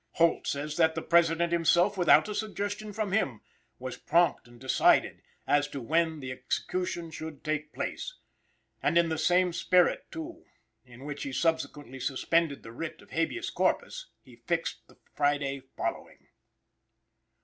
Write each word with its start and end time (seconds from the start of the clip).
Holt 0.13 0.47
says 0.47 0.77
that 0.77 0.95
the 0.95 1.03
President 1.03 1.51
himself, 1.51 1.95
without 1.95 2.27
a 2.27 2.33
suggestion 2.33 2.91
from 2.91 3.11
him, 3.11 3.41
was 3.77 3.97
"prompt 3.97 4.47
and 4.47 4.59
decided" 4.59 5.21
"as 5.45 5.67
to 5.67 5.79
when 5.79 6.21
the 6.21 6.31
execution 6.31 7.11
should 7.11 7.43
take 7.43 7.71
place," 7.71 8.15
"and 8.81 8.97
in 8.97 9.09
the 9.09 9.17
same 9.19 9.53
spirit 9.53 10.07
too, 10.09 10.43
in 10.83 11.05
which 11.05 11.21
he 11.21 11.31
subsequently 11.31 11.99
suspended 11.99 12.63
the 12.63 12.71
writ 12.71 12.99
of 13.03 13.11
Habeas 13.11 13.51
Corpus, 13.51 14.07
he 14.23 14.37
fixed 14.37 14.87
the 14.87 14.97
Friday 15.13 15.61
following." 15.77 16.29